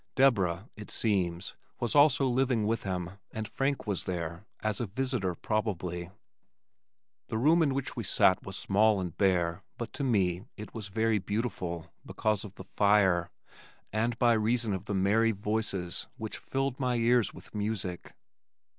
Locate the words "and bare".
8.99-9.61